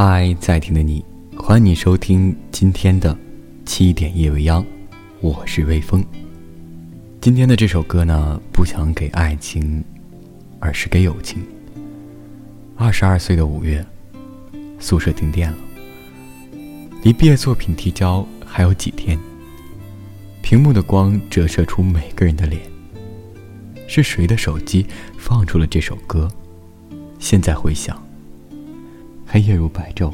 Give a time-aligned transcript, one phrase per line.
[0.00, 1.04] 嗨，在听的你，
[1.36, 3.12] 欢迎你收听今天的
[3.66, 4.62] 《七点夜未央》，
[5.20, 6.04] 我是微风。
[7.20, 9.82] 今天的这首歌呢，不想给爱情，
[10.60, 11.44] 而是给友情。
[12.76, 13.84] 二十二岁的五月，
[14.78, 15.58] 宿舍停电了，
[17.02, 19.18] 离毕业作品提交还有几天。
[20.42, 22.62] 屏幕的光折射出每个人的脸，
[23.88, 24.86] 是谁的手机
[25.18, 26.30] 放出了这首歌？
[27.18, 28.00] 现在回想。
[29.30, 30.10] 黑夜如白昼，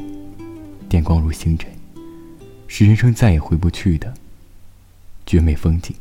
[0.89, 1.71] 电光如星辰，
[2.67, 4.13] 是人生再也回不去的
[5.25, 5.95] 绝美风景。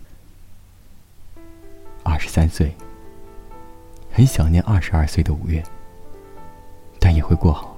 [2.02, 2.74] 二十三岁，
[4.10, 5.62] 很想念二十二岁的五月，
[7.00, 7.76] 但也会过好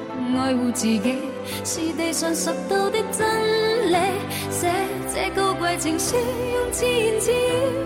[0.37, 1.15] 爱护自己
[1.63, 3.95] 是地上拾到的真理，
[4.49, 4.69] 写
[5.13, 7.31] 这高贵情书，用千字